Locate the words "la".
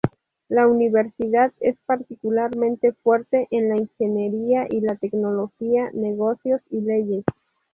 0.49-0.67, 3.69-3.77, 4.81-4.95